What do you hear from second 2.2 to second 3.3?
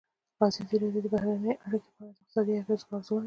اقتصادي اغېزو ارزونه کړې.